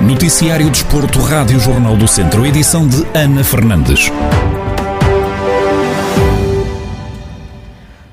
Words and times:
Noticiário 0.00 0.70
Desporto, 0.70 1.18
Rádio 1.18 1.58
Jornal 1.58 1.96
do 1.96 2.06
Centro, 2.06 2.46
edição 2.46 2.86
de 2.86 3.04
Ana 3.12 3.42
Fernandes. 3.42 4.08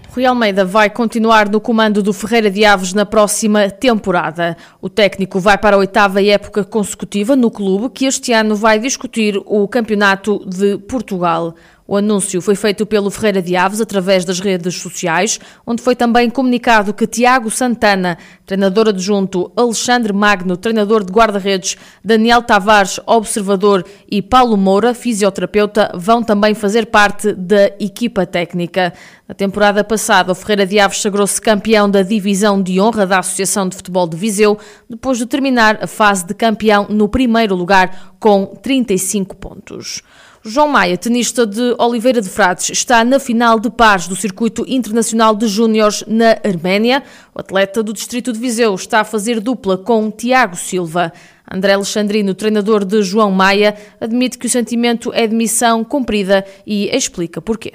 Rui 0.09 0.25
Almeida 0.27 0.63
vai 0.63 0.91
continuar 0.91 1.49
no 1.49 1.59
comando 1.59 2.03
do 2.03 2.13
Ferreira 2.13 2.51
de 2.51 2.63
Aves 2.63 2.93
na 2.93 3.03
próxima 3.03 3.67
temporada. 3.69 4.55
O 4.79 4.87
técnico 4.87 5.39
vai 5.39 5.57
para 5.57 5.75
a 5.75 5.79
oitava 5.79 6.23
época 6.23 6.63
consecutiva 6.63 7.35
no 7.35 7.49
clube, 7.49 7.89
que 7.89 8.05
este 8.05 8.31
ano 8.31 8.55
vai 8.55 8.77
discutir 8.77 9.41
o 9.45 9.67
Campeonato 9.67 10.43
de 10.47 10.77
Portugal. 10.77 11.55
O 11.93 11.97
anúncio 11.97 12.41
foi 12.41 12.55
feito 12.55 12.87
pelo 12.87 13.11
Ferreira 13.11 13.39
de 13.39 13.55
Aves 13.55 13.79
através 13.79 14.25
das 14.25 14.39
redes 14.39 14.81
sociais, 14.81 15.39
onde 15.63 15.79
foi 15.79 15.95
também 15.95 16.27
comunicado 16.27 16.91
que 16.91 17.05
Tiago 17.05 17.51
Santana, 17.51 18.17
treinador 18.47 18.87
adjunto, 18.87 19.51
Alexandre 19.55 20.11
Magno, 20.11 20.57
treinador 20.57 21.03
de 21.03 21.13
guarda-redes, 21.13 21.77
Daniel 22.03 22.41
Tavares, 22.41 22.99
observador 23.05 23.85
e 24.09 24.23
Paulo 24.23 24.57
Moura, 24.57 24.95
fisioterapeuta, 24.95 25.91
vão 25.93 26.23
também 26.23 26.55
fazer 26.55 26.87
parte 26.87 27.31
da 27.31 27.67
equipa 27.79 28.25
técnica. 28.25 28.91
Na 29.33 29.35
temporada 29.35 29.83
passada, 29.83 30.31
o 30.31 30.35
Ferreira 30.35 30.63
de 30.63 30.79
Aves 30.79 31.01
sagrou-se 31.01 31.41
campeão 31.41 31.89
da 31.89 32.03
divisão 32.03 32.61
de 32.61 32.79
honra 32.79 33.07
da 33.07 33.17
Associação 33.17 33.67
de 33.67 33.75
Futebol 33.75 34.07
de 34.07 34.15
Viseu, 34.15 34.59
depois 34.87 35.17
de 35.17 35.25
terminar 35.25 35.79
a 35.81 35.87
fase 35.87 36.23
de 36.23 36.35
campeão 36.35 36.85
no 36.87 37.09
primeiro 37.09 37.55
lugar 37.55 38.13
com 38.19 38.45
35 38.45 39.35
pontos. 39.35 40.03
João 40.43 40.67
Maia, 40.67 40.95
tenista 40.99 41.47
de 41.47 41.73
Oliveira 41.79 42.21
de 42.21 42.29
Frades, 42.29 42.69
está 42.69 43.03
na 43.03 43.17
final 43.17 43.59
de 43.59 43.71
pares 43.71 44.07
do 44.07 44.15
Circuito 44.15 44.65
Internacional 44.67 45.33
de 45.33 45.47
Júniores 45.47 46.03
na 46.05 46.37
Arménia. 46.45 47.01
O 47.33 47.39
atleta 47.39 47.81
do 47.81 47.91
Distrito 47.91 48.31
de 48.31 48.37
Viseu 48.37 48.75
está 48.75 48.99
a 48.99 49.03
fazer 49.03 49.39
dupla 49.39 49.79
com 49.79 50.11
Tiago 50.11 50.55
Silva. 50.55 51.11
André 51.51 51.73
Alexandrino, 51.73 52.35
treinador 52.35 52.85
de 52.85 53.01
João 53.01 53.31
Maia, 53.31 53.75
admite 53.99 54.37
que 54.37 54.45
o 54.45 54.49
sentimento 54.49 55.11
é 55.11 55.25
de 55.25 55.33
missão 55.33 55.83
cumprida 55.83 56.45
e 56.67 56.95
explica 56.95 57.41
porquê. 57.41 57.73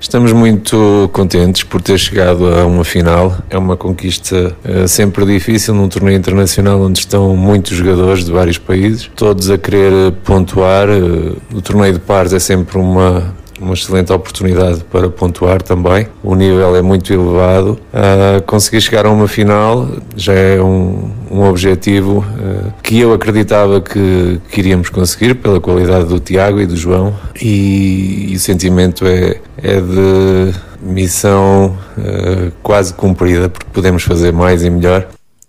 Estamos 0.00 0.32
muito 0.32 1.10
contentes 1.12 1.64
por 1.64 1.82
ter 1.82 1.98
chegado 1.98 2.46
a 2.46 2.64
uma 2.64 2.84
final. 2.84 3.36
É 3.50 3.58
uma 3.58 3.76
conquista 3.76 4.56
uh, 4.64 4.86
sempre 4.86 5.26
difícil 5.26 5.74
num 5.74 5.88
torneio 5.88 6.16
internacional 6.16 6.80
onde 6.80 7.00
estão 7.00 7.36
muitos 7.36 7.76
jogadores 7.76 8.24
de 8.24 8.30
vários 8.30 8.58
países, 8.58 9.10
todos 9.16 9.50
a 9.50 9.58
querer 9.58 10.12
pontuar. 10.24 10.88
Uh, 10.88 11.36
o 11.52 11.60
torneio 11.60 11.94
de 11.94 12.00
pares 12.00 12.32
é 12.32 12.38
sempre 12.38 12.78
uma 12.78 13.34
uma 13.60 13.74
excelente 13.74 14.12
oportunidade 14.12 14.84
para 14.84 15.08
pontuar 15.08 15.60
também. 15.62 16.08
O 16.22 16.34
nível 16.34 16.76
é 16.76 16.82
muito 16.82 17.12
elevado. 17.12 17.78
Uh, 17.92 18.42
conseguir 18.46 18.80
chegar 18.80 19.06
a 19.06 19.10
uma 19.10 19.28
final 19.28 19.88
já 20.16 20.32
é 20.32 20.60
um, 20.60 21.10
um 21.30 21.42
objetivo 21.48 22.18
uh, 22.18 22.72
que 22.82 22.98
eu 22.98 23.12
acreditava 23.12 23.80
que, 23.80 24.40
que, 24.50 24.60
iríamos 24.60 24.88
conseguir 24.88 25.34
pela 25.34 25.60
qualidade 25.60 26.06
do 26.06 26.18
Tiago 26.18 26.60
e 26.60 26.66
do 26.66 26.76
João 26.76 27.14
e, 27.40 28.32
e 28.32 28.36
o 28.36 28.38
sentimento 28.38 29.06
é, 29.06 29.40
é 29.62 29.80
de 29.80 30.54
missão 30.80 31.76
uh, 31.96 32.52
quase 32.62 32.94
cumprida 32.94 33.48
porque 33.48 33.66
podemos 33.72 34.02
fazer 34.02 34.32
mais 34.32 34.64
e 34.64 34.70
melhor. 34.70 35.08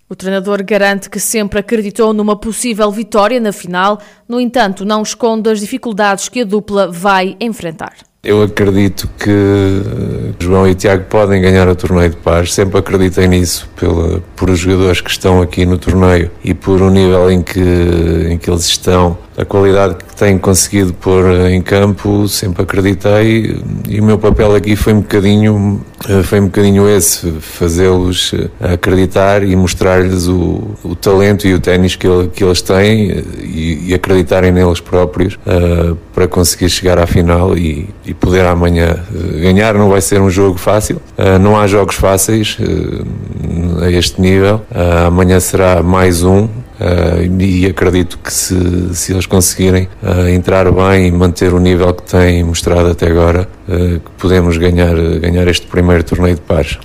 O 0.09 0.15
treinador 0.15 0.63
garante 0.63 1.07
que 1.07 1.19
sempre 1.19 1.59
acreditou 1.59 2.13
numa 2.13 2.35
possível 2.35 2.91
vitória 2.91 3.39
na 3.39 3.53
final, 3.53 3.99
no 4.27 4.41
entanto, 4.41 4.83
não 4.83 5.03
esconde 5.03 5.47
as 5.51 5.59
dificuldades 5.59 6.27
que 6.27 6.41
a 6.41 6.43
dupla 6.43 6.91
vai 6.91 7.37
enfrentar. 7.39 7.93
Eu 8.23 8.41
acredito 8.41 9.07
que 9.19 10.33
João 10.39 10.67
e 10.67 10.73
Tiago 10.73 11.05
podem 11.05 11.39
ganhar 11.39 11.69
o 11.69 11.75
torneio 11.75 12.09
de 12.09 12.17
paz. 12.17 12.53
Sempre 12.53 12.79
acreditei 12.79 13.27
nisso 13.27 13.69
pela, 13.75 14.21
por 14.35 14.49
os 14.49 14.57
jogadores 14.59 14.99
que 14.99 15.11
estão 15.11 15.43
aqui 15.43 15.63
no 15.63 15.77
torneio 15.77 16.31
e 16.43 16.55
por 16.55 16.81
o 16.81 16.89
nível 16.89 17.29
em 17.29 17.43
que, 17.43 17.61
em 18.29 18.37
que 18.37 18.49
eles 18.49 18.65
estão, 18.65 19.15
a 19.39 19.45
qualidade 19.45 19.95
que 19.95 20.15
têm 20.15 20.37
conseguido 20.37 20.93
pôr 20.93 21.25
em 21.49 21.61
campo. 21.61 22.27
Sempre 22.27 22.63
acreditei 22.63 23.57
e 23.87 23.99
o 24.01 24.03
meu 24.03 24.17
papel 24.17 24.53
aqui 24.53 24.75
foi 24.75 24.93
um 24.93 24.99
bocadinho, 24.99 25.81
foi 26.25 26.41
um 26.41 26.45
bocadinho 26.45 26.89
esse, 26.89 27.31
fazê-los 27.39 28.33
acreditar 28.59 29.43
e 29.43 29.55
mostrar-lhes 29.55 30.27
o, 30.27 30.71
o 30.83 30.93
talento 30.93 31.47
e 31.47 31.53
o 31.53 31.59
ténis 31.59 31.95
que, 31.95 32.07
que 32.33 32.43
eles 32.43 32.61
têm 32.61 33.23
e, 33.41 33.89
e 33.89 33.93
acreditarem 33.93 34.51
neles 34.51 34.81
próprios 34.81 35.35
uh, 35.35 35.95
para 36.13 36.27
conseguir 36.27 36.69
chegar 36.69 36.99
à 36.99 37.07
final 37.07 37.57
e, 37.57 37.87
e 38.05 38.13
poder 38.13 38.45
amanhã 38.45 38.97
uh, 39.09 39.39
ganhar. 39.39 39.73
Não 39.75 39.89
vai 39.89 40.01
ser 40.01 40.19
um 40.19 40.29
jogo 40.29 40.57
fácil, 40.57 40.97
uh, 41.17 41.39
não 41.39 41.57
há 41.57 41.65
jogos 41.65 41.95
fáceis 41.95 42.57
a 43.81 43.89
este 43.89 44.19
nível. 44.19 44.61
amanhã 45.07 45.39
será 45.39 45.81
mais 45.81 46.23
um. 46.23 46.49
E 47.39 47.65
acredito 47.65 48.17
que 48.17 48.31
se, 48.33 48.95
se 48.95 49.13
eles 49.13 49.25
conseguirem 49.25 49.89
entrar 50.33 50.71
bem 50.71 51.07
e 51.07 51.11
manter 51.11 51.53
o 51.53 51.59
nível 51.59 51.93
que 51.93 52.03
têm 52.03 52.43
mostrado 52.43 52.89
até 52.89 53.07
agora, 53.07 53.47
que 53.67 54.11
podemos 54.17 54.57
ganhar, 54.57 54.95
ganhar 55.19 55.47
este 55.47 55.67
primeiro 55.67 56.03
torneio 56.03 56.35
de 56.35 56.41
pares. 56.41 56.77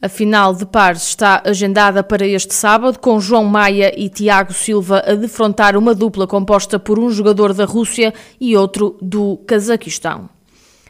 A 0.00 0.08
final 0.08 0.54
de 0.54 0.66
pares 0.66 1.02
está 1.08 1.42
agendada 1.44 2.02
para 2.02 2.26
este 2.26 2.54
sábado, 2.54 2.98
com 2.98 3.18
João 3.18 3.44
Maia 3.44 3.92
e 3.98 4.08
Tiago 4.08 4.52
Silva 4.52 5.02
a 5.06 5.14
defrontar 5.14 5.76
uma 5.76 5.94
dupla 5.94 6.26
composta 6.26 6.78
por 6.78 6.98
um 6.98 7.10
jogador 7.10 7.54
da 7.54 7.64
Rússia 7.64 8.12
e 8.40 8.56
outro 8.56 8.96
do 9.00 9.38
Cazaquistão. 9.46 10.35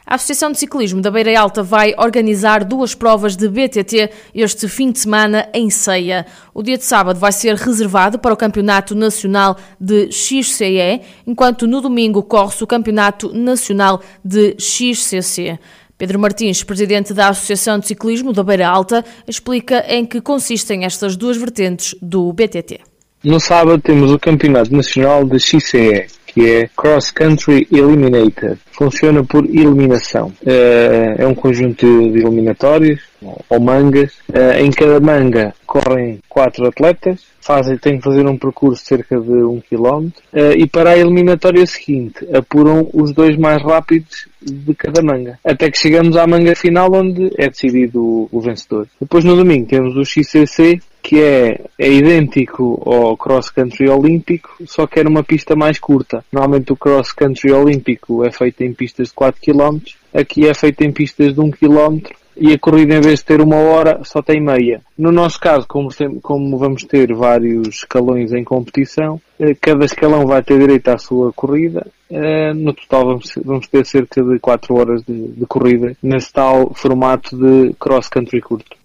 A 0.09 0.15
Associação 0.15 0.53
de 0.53 0.59
Ciclismo 0.61 1.01
da 1.01 1.11
Beira 1.11 1.37
Alta 1.37 1.65
vai 1.65 1.93
organizar 1.99 2.63
duas 2.63 2.95
provas 2.95 3.35
de 3.35 3.49
BTT 3.49 4.09
este 4.33 4.69
fim 4.69 4.93
de 4.93 5.01
semana 5.01 5.49
em 5.53 5.69
Ceia. 5.69 6.25
O 6.55 6.63
dia 6.63 6.79
de 6.79 6.85
sábado 6.85 7.19
vai 7.19 7.33
ser 7.33 7.57
reservado 7.57 8.17
para 8.17 8.33
o 8.33 8.37
Campeonato 8.37 8.95
Nacional 8.95 9.57
de 9.81 10.09
XCE, 10.13 11.01
enquanto 11.27 11.67
no 11.67 11.81
domingo 11.81 12.23
corre-se 12.23 12.63
o 12.63 12.69
Campeonato 12.69 13.33
Nacional 13.35 14.01
de 14.25 14.55
XCC. 14.61 15.59
Pedro 15.99 16.21
Martins, 16.21 16.63
presidente 16.63 17.13
da 17.13 17.31
Associação 17.31 17.77
de 17.77 17.89
Ciclismo 17.89 18.33
da 18.33 18.45
Beira 18.45 18.69
Alta, 18.69 19.05
explica 19.27 19.85
em 19.89 20.07
que 20.07 20.21
consistem 20.21 20.85
estas 20.85 21.17
duas 21.17 21.37
vertentes 21.37 21.97
do 22.01 22.33
BTT. 22.33 22.79
No 23.25 23.41
sábado 23.41 23.83
temos 23.83 24.13
o 24.13 24.21
Campeonato 24.21 24.73
Nacional 24.73 25.25
de 25.25 25.41
XCE, 25.41 26.07
que 26.37 26.51
é 26.51 26.69
Cross 26.77 27.13
Country 27.13 27.67
Eliminator. 27.73 28.59
Funciona 28.71 29.25
por 29.25 29.47
eliminação. 29.47 30.31
Eh, 30.45 31.15
é 31.17 31.27
um 31.27 31.35
conjunto 31.35 31.87
de 31.87 32.19
eliminatórios, 32.19 33.01
ou 33.49 33.59
mangas. 33.59 34.13
Eh, 34.31 34.61
em 34.61 34.71
cada 34.71 35.01
manga 35.01 35.55
correm 35.67 36.19
quatro 36.29 36.67
atletas, 36.67 37.25
fazem, 37.41 37.79
têm 37.79 37.97
que 37.97 38.05
fazer 38.05 38.27
um 38.27 38.37
percurso 38.37 38.83
de 38.83 38.89
cerca 38.89 39.19
de 39.19 39.33
um 39.33 39.63
quilómetro, 39.63 40.23
eh, 40.31 40.57
e 40.59 40.67
para 40.67 40.91
a 40.91 40.99
eliminatória 40.99 41.65
seguinte 41.65 42.27
apuram 42.35 42.87
os 42.93 43.13
dois 43.13 43.35
mais 43.39 43.63
rápidos 43.63 44.29
de 44.43 44.75
cada 44.75 45.01
manga. 45.03 45.39
Até 45.43 45.71
que 45.71 45.79
chegamos 45.79 46.19
à 46.19 46.27
manga 46.27 46.55
final 46.55 46.93
onde 46.93 47.31
é 47.39 47.49
decidido 47.49 48.29
o 48.31 48.41
vencedor. 48.43 48.87
Depois 49.01 49.25
no 49.25 49.37
domingo 49.37 49.67
temos 49.67 49.97
o 49.97 50.05
XCC, 50.05 50.81
que 51.07 51.23
é, 51.23 51.61
é 51.79 51.89
idêntico 51.89 52.83
ao 52.85 53.17
cross 53.17 53.49
country 53.49 53.89
olímpico, 53.89 54.57
só 54.67 54.89
que 54.89 54.99
é 54.99 55.05
numa 55.05 55.23
pista 55.23 55.55
mais 55.55 55.79
curta. 55.79 56.25
Normalmente 56.33 56.73
o 56.73 56.77
cross 56.77 57.13
country 57.13 57.53
olímpico 57.53 58.25
é 58.25 58.33
feito 58.33 58.65
em 58.65 58.75
pistas 58.75 59.11
de 59.11 59.15
4 59.15 59.41
km, 59.41 59.79
aqui 60.13 60.49
é 60.49 60.53
feito 60.53 60.83
em 60.83 60.91
pistas 60.91 61.33
de 61.33 61.41
1 61.41 61.53
km 61.53 62.01
e 62.37 62.53
a 62.53 62.59
corrida 62.59 62.97
em 62.97 63.01
vez 63.01 63.21
de 63.21 63.25
ter 63.25 63.41
uma 63.41 63.55
hora 63.55 64.01
só 64.03 64.21
tem 64.21 64.43
meia. 64.43 64.81
No 64.99 65.13
nosso 65.13 65.39
caso, 65.39 65.65
como, 65.69 65.91
como 66.21 66.59
vamos 66.59 66.83
ter 66.83 67.15
vários 67.15 67.69
escalões 67.69 68.33
em 68.33 68.43
competição, 68.43 69.21
eh, 69.39 69.55
cada 69.61 69.85
escalão 69.85 70.27
vai 70.27 70.43
ter 70.43 70.59
direito 70.59 70.89
à 70.89 70.99
sua 70.99 71.33
corrida. 71.33 71.87
Eh, 72.11 72.53
no 72.53 72.75
total 72.75 73.07
vamos, 73.07 73.33
vamos 73.45 73.69
ter 73.69 73.87
cerca 73.87 74.21
de 74.25 74.41
4 74.41 74.75
horas 74.75 75.05
de, 75.05 75.29
de 75.29 75.47
corrida 75.47 75.97
nesse 76.03 76.33
tal 76.33 76.75
formato 76.75 77.37
de 77.37 77.75
cross 77.79 78.09
country 78.09 78.41
curto. 78.41 78.77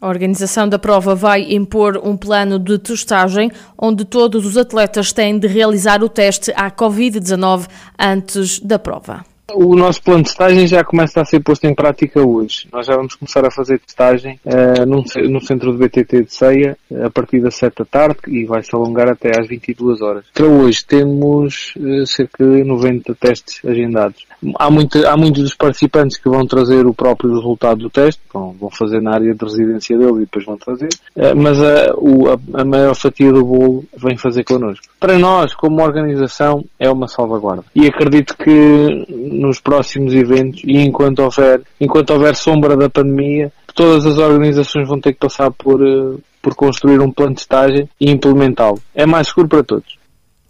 A 0.00 0.08
organização 0.08 0.68
da 0.68 0.78
prova 0.78 1.14
vai 1.14 1.52
impor 1.54 2.00
um 2.02 2.16
plano 2.16 2.58
de 2.58 2.78
testagem 2.78 3.50
onde 3.78 4.04
todos 4.04 4.44
os 4.44 4.56
atletas 4.56 5.12
têm 5.12 5.38
de 5.38 5.46
realizar 5.46 6.02
o 6.02 6.08
teste 6.08 6.52
à 6.54 6.70
Covid-19 6.70 7.66
antes 7.98 8.60
da 8.60 8.78
prova. 8.78 9.24
O 9.54 9.76
nosso 9.76 10.02
plano 10.02 10.24
de 10.24 10.30
testagem 10.30 10.66
já 10.66 10.82
começa 10.82 11.20
a 11.20 11.24
ser 11.24 11.40
posto 11.40 11.66
em 11.66 11.74
prática 11.74 12.20
hoje. 12.20 12.66
Nós 12.72 12.84
já 12.84 12.96
vamos 12.96 13.14
começar 13.14 13.46
a 13.46 13.50
fazer 13.50 13.78
testagem 13.78 14.40
uh, 14.44 14.84
no, 14.84 15.40
centro 15.40 15.72
do 15.72 15.78
BTT 15.78 16.24
de 16.24 16.34
Ceia 16.34 16.76
a 17.04 17.08
partir 17.10 17.40
das 17.40 17.54
7 17.54 17.78
da 17.78 17.84
tarde 17.84 18.18
e 18.26 18.44
vai 18.44 18.64
se 18.64 18.74
alongar 18.74 19.08
até 19.08 19.38
às 19.38 19.46
22 19.46 20.02
horas. 20.02 20.24
Para 20.34 20.46
hoje 20.46 20.84
temos 20.84 21.74
uh, 21.76 22.04
cerca 22.06 22.44
de 22.44 22.64
90 22.64 23.14
testes 23.14 23.64
agendados. 23.64 24.26
Há, 24.58 24.66
há 24.66 25.16
muitos 25.16 25.42
dos 25.42 25.54
participantes 25.54 26.18
que 26.18 26.28
vão 26.28 26.44
trazer 26.44 26.84
o 26.84 26.92
próprio 26.92 27.32
resultado 27.34 27.78
do 27.78 27.90
teste, 27.90 28.20
vão, 28.34 28.52
vão 28.52 28.70
fazer 28.70 29.00
na 29.00 29.14
área 29.14 29.32
de 29.32 29.44
residência 29.44 29.96
dele 29.96 30.16
e 30.16 30.20
depois 30.20 30.44
vão 30.44 30.56
trazer, 30.56 30.88
uh, 31.14 31.36
mas 31.36 31.62
a, 31.62 31.94
o, 31.96 32.28
a, 32.30 32.62
a 32.62 32.64
maior 32.64 32.96
fatia 32.96 33.32
do 33.32 33.44
bolo 33.44 33.84
vem 33.96 34.16
fazer 34.16 34.42
connosco. 34.42 34.86
Para 34.98 35.16
nós, 35.18 35.54
como 35.54 35.82
organização, 35.82 36.64
é 36.80 36.90
uma 36.90 37.06
salvaguarda. 37.06 37.64
E 37.74 37.86
acredito 37.86 38.36
que 38.36 39.35
nos 39.36 39.60
próximos 39.60 40.14
eventos 40.14 40.62
e 40.64 40.78
enquanto 40.78 41.20
houver, 41.20 41.62
enquanto 41.80 42.10
houver 42.10 42.34
sombra 42.34 42.76
da 42.76 42.88
pandemia, 42.88 43.52
todas 43.74 44.06
as 44.06 44.18
organizações 44.18 44.88
vão 44.88 45.00
ter 45.00 45.12
que 45.12 45.20
passar 45.20 45.50
por, 45.50 45.82
uh, 45.82 46.20
por 46.42 46.54
construir 46.54 47.00
um 47.00 47.10
plano 47.10 47.34
de 47.34 47.40
estágio 47.40 47.88
e 48.00 48.10
implementá-lo. 48.10 48.80
É 48.94 49.06
mais 49.06 49.28
seguro 49.28 49.48
para 49.48 49.62
todos. 49.62 49.96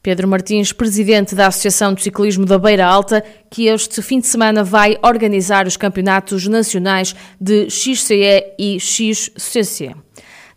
Pedro 0.07 0.29
Martins, 0.29 0.73
presidente 0.73 1.35
da 1.35 1.49
Associação 1.49 1.93
de 1.93 2.01
Ciclismo 2.01 2.47
da 2.47 2.57
Beira 2.57 2.87
Alta, 2.87 3.25
que 3.51 3.67
este 3.67 4.01
fim 4.01 4.21
de 4.21 4.29
semana 4.29 4.63
vai 4.63 4.97
organizar 5.03 5.67
os 5.67 5.77
campeonatos 5.77 6.47
nacionais 6.47 7.13
de 7.41 7.69
XCE 7.69 8.55
e 8.57 8.79
XCC. 8.79 9.97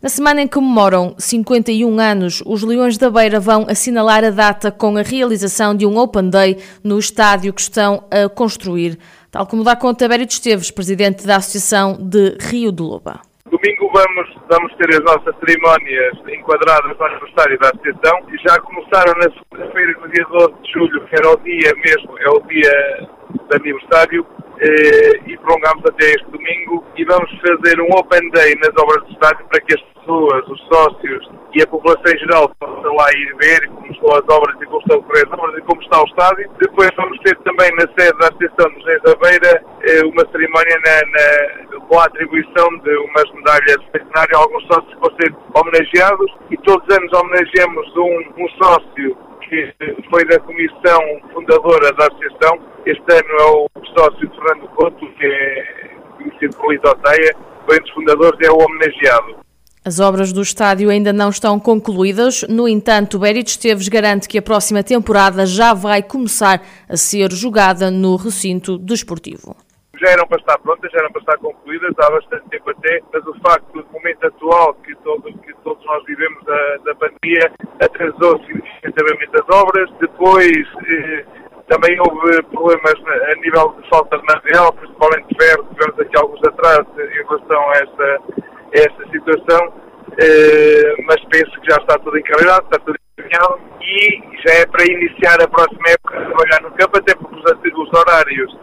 Na 0.02 0.08
semana 0.08 0.40
em 0.40 0.48
que 0.48 0.54
comemoram 0.54 1.14
51 1.18 2.00
anos, 2.00 2.42
os 2.46 2.62
Leões 2.62 2.96
da 2.96 3.10
Beira 3.10 3.38
vão 3.38 3.66
assinalar 3.68 4.24
a 4.24 4.30
data 4.30 4.72
com 4.72 4.96
a 4.96 5.02
realização 5.02 5.76
de 5.76 5.84
um 5.84 5.98
Open 5.98 6.30
Day 6.30 6.56
no 6.82 6.98
estádio 6.98 7.52
que 7.52 7.60
estão 7.60 8.02
a 8.10 8.26
construir, 8.26 8.98
tal 9.30 9.46
como 9.46 9.62
dá 9.62 9.76
conta 9.76 10.08
Berito 10.08 10.32
Esteves, 10.32 10.70
presidente 10.70 11.26
da 11.26 11.36
Associação 11.36 11.98
de 12.00 12.34
Rio 12.40 12.72
de 12.72 12.82
Loba. 12.82 13.20
Domingo 13.44 13.90
vamos, 13.92 14.34
vamos 14.48 14.72
ter 14.76 14.88
as 14.88 15.04
nossas 15.04 15.34
cerimónias 15.38 16.16
enquadradas 16.32 16.96
no 16.96 17.04
aniversário 17.04 17.58
da 17.58 17.68
Associação 17.68 18.20
e 18.32 18.48
já 18.48 18.58
começaram 18.58 19.12
na 19.18 19.28
segunda-feira, 19.28 20.00
no 20.00 20.08
dia 20.08 20.24
12 20.30 20.54
de 20.62 20.72
julho, 20.72 21.06
que 21.08 21.14
era 21.14 21.28
o 21.28 21.36
dia 21.40 21.72
mesmo, 21.84 22.18
é 22.20 22.30
o 22.30 22.40
dia 22.48 23.08
de 23.50 23.54
aniversário, 23.54 24.24
e 24.62 25.36
prolongamos 25.38 25.84
até 25.86 26.06
este 26.06 26.30
domingo 26.30 26.84
e 26.96 27.04
vamos 27.04 27.30
fazer 27.40 27.80
um 27.80 27.88
Open 27.96 28.30
Day 28.30 28.54
nas 28.56 28.70
obras 28.82 29.02
do 29.04 29.12
estádio 29.12 29.46
para 29.46 29.60
que 29.62 29.74
as 29.74 29.80
pessoas, 29.94 30.48
os 30.48 30.60
sócios 30.68 31.30
e 31.54 31.62
a 31.62 31.66
população 31.66 32.12
em 32.12 32.18
geral 32.18 32.50
possam 32.60 32.94
lá 32.94 33.06
ir 33.12 33.34
ver 33.40 33.68
como 33.68 33.86
estão 33.90 34.10
as 34.12 34.28
obras 34.28 34.56
e 34.60 34.66
como 34.66 34.80
estão 34.80 34.98
as 34.98 35.32
obras 35.32 35.58
e 35.58 35.62
como 35.62 35.82
está 35.82 36.02
o 36.02 36.06
estádio. 36.06 36.50
Depois 36.60 36.90
vamos 36.96 37.18
ter 37.20 37.36
também 37.38 37.70
na 37.76 37.86
sede 37.98 38.18
da 38.18 38.28
Associação 38.28 38.72
dos 38.74 38.84
Reis 38.86 39.02
da 39.02 39.14
Beira 39.16 39.64
eh, 39.82 40.04
uma 40.04 40.30
cerimónia 40.30 40.76
na, 40.84 41.00
na, 41.10 41.86
com 41.86 41.98
a 41.98 42.04
atribuição 42.04 42.68
de 42.84 42.96
umas 42.96 43.30
medalhas 43.32 43.78
de 43.94 44.00
a 44.14 44.38
alguns 44.38 44.66
sócios 44.66 44.94
que 44.94 45.00
vão 45.00 45.16
ser 45.20 45.34
homenageados 45.54 46.32
e 46.50 46.56
todos 46.58 46.86
os 46.86 46.96
anos 46.96 47.12
homenageamos 47.12 47.96
um, 47.96 48.44
um 48.44 48.48
sócio 48.62 49.29
que 49.50 49.74
foi 50.08 50.24
da 50.26 50.38
comissão 50.38 51.00
fundadora 51.34 51.92
da 51.94 52.06
associação. 52.06 52.58
Este 52.86 53.12
ano 53.12 53.28
é 53.40 53.44
o 53.44 53.68
sócio 53.98 54.30
Fernando 54.30 54.68
Couto, 54.76 55.06
que 55.18 55.26
é 55.26 55.90
conhecido 56.16 56.56
por 56.56 56.72
Litoteia, 56.72 57.34
foi 57.66 57.78
um 57.78 57.82
dos 57.82 57.90
fundadores 57.90 58.38
é 58.40 58.50
o 58.50 58.58
homenageado. 58.58 59.36
As 59.84 59.98
obras 59.98 60.32
do 60.32 60.42
estádio 60.42 60.90
ainda 60.90 61.12
não 61.12 61.30
estão 61.30 61.58
concluídas, 61.58 62.42
no 62.48 62.68
entanto, 62.68 63.18
Berit 63.18 63.48
Esteves 63.48 63.88
garante 63.88 64.28
que 64.28 64.38
a 64.38 64.42
próxima 64.42 64.82
temporada 64.82 65.46
já 65.46 65.72
vai 65.74 66.02
começar 66.02 66.62
a 66.88 66.96
ser 66.96 67.32
jogada 67.32 67.90
no 67.90 68.16
recinto 68.16 68.78
desportivo. 68.78 69.56
Já 70.00 70.12
eram 70.12 70.26
para 70.26 70.38
estar 70.38 70.58
prontas, 70.58 70.90
já 70.90 70.98
eram 70.98 71.12
para 71.12 71.20
estar 71.20 71.38
concluídas 71.38 71.92
há 71.98 72.10
bastante 72.10 72.48
tempo 72.48 72.70
até, 72.70 73.00
mas 73.12 73.26
o 73.26 73.34
facto 73.40 73.72
do 73.72 73.86
momento 73.92 74.26
atual 74.26 74.74
que, 74.74 74.94
todo, 74.96 75.22
que 75.40 75.54
todos 75.62 75.84
nós 75.84 76.04
vivemos 76.06 76.42
da, 76.44 76.76
da 76.78 76.94
pandemia 76.94 77.52
atrasou 77.80 78.40
significativamente 78.46 79.30
as 79.34 79.56
obras. 79.56 79.90
Depois 80.00 80.56
eh, 80.88 81.24
também 81.68 81.98
houve 82.00 82.42
problemas 82.44 82.94
a 83.30 83.34
nível 83.40 83.76
de 83.80 83.88
falta 83.90 84.16
de 84.16 84.24
material, 84.24 84.72
principalmente 84.72 85.26
de 85.28 85.44
ferro, 85.44 85.68
tivemos 85.74 86.00
aqui 86.00 86.18
alguns 86.18 86.44
atrasos 86.44 86.98
em 86.98 87.26
relação 87.26 87.68
a 87.68 87.72
esta 87.72 88.50
esta 88.72 89.04
situação, 89.10 89.72
eh, 90.18 90.94
mas 91.06 91.16
penso 91.24 91.60
que 91.60 91.70
já 91.70 91.76
está 91.76 91.98
tudo 91.98 92.18
encarregado, 92.18 92.64
está 92.64 92.78
tudo 92.78 92.96
encaminhado 93.18 93.60
e 93.82 94.22
já 94.46 94.54
é 94.54 94.66
para 94.66 94.84
iniciar 94.84 95.42
a 95.42 95.48
próxima 95.48 95.90
época 95.90 96.18
a 96.18 96.24
trabalhar 96.26 96.62
no 96.62 96.70
campo, 96.72 96.98
até 96.98 97.09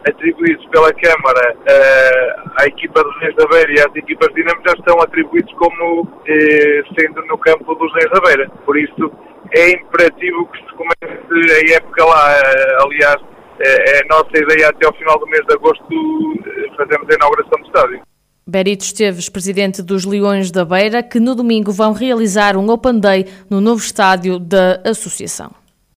atribuídos 0.06 0.66
pela 0.66 0.92
Câmara 0.92 1.56
eh, 1.66 2.36
à 2.60 2.66
equipa 2.66 3.02
dos 3.02 3.18
Reis 3.20 3.34
da 3.36 3.46
Beira 3.46 3.72
e 3.72 3.80
às 3.80 3.96
equipas 3.96 4.28
dinâmicas 4.34 4.72
já 4.72 4.78
estão 4.78 5.00
atribuídos 5.00 5.52
como 5.54 6.08
eh, 6.26 6.82
sendo 6.98 7.24
no 7.26 7.38
campo 7.38 7.74
dos 7.74 7.92
Reis 7.94 8.10
da 8.10 8.20
Beira. 8.20 8.50
Por 8.64 8.76
isso 8.78 9.10
é 9.54 9.70
imperativo 9.70 10.46
que 10.48 10.58
se 10.58 10.74
comece 10.74 11.72
a 11.72 11.76
época 11.76 12.04
lá. 12.04 12.40
aliás, 12.84 13.16
é 13.60 14.02
a 14.04 14.06
nossa 14.08 14.30
ideia 14.34 14.68
até 14.68 14.86
ao 14.86 14.94
final 14.94 15.18
do 15.18 15.26
mês 15.26 15.44
de 15.46 15.54
agosto 15.54 15.84
fazermos 16.76 17.08
a 17.10 17.14
inauguração 17.14 17.60
do 17.60 17.66
estádio. 17.66 18.00
Berito 18.46 18.82
Esteves, 18.82 19.28
presidente 19.28 19.82
dos 19.82 20.06
Leões 20.06 20.50
da 20.50 20.64
Beira, 20.64 21.02
que 21.02 21.20
no 21.20 21.34
domingo 21.34 21.70
vão 21.70 21.92
realizar 21.92 22.56
um 22.56 22.70
Open 22.70 22.98
Day 22.98 23.26
no 23.50 23.60
novo 23.60 23.82
estádio 23.82 24.38
da 24.38 24.80
Associação. 24.86 25.50